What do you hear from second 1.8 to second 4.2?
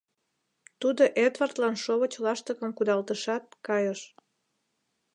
шовыч лаштыкым кудалтышат, кайыш.